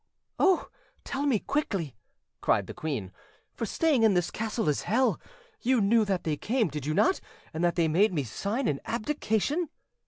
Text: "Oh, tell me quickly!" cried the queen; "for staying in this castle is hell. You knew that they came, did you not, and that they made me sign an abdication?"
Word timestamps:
"Oh, 0.39 0.69
tell 1.03 1.27
me 1.27 1.37
quickly!" 1.37 1.95
cried 2.41 2.65
the 2.65 2.73
queen; 2.73 3.11
"for 3.53 3.67
staying 3.67 4.01
in 4.01 4.15
this 4.15 4.31
castle 4.31 4.67
is 4.67 4.81
hell. 4.81 5.21
You 5.61 5.79
knew 5.79 6.05
that 6.05 6.23
they 6.23 6.37
came, 6.37 6.69
did 6.69 6.87
you 6.87 6.95
not, 6.95 7.19
and 7.53 7.63
that 7.63 7.75
they 7.75 7.87
made 7.87 8.11
me 8.11 8.23
sign 8.23 8.67
an 8.67 8.79
abdication?" 8.85 9.69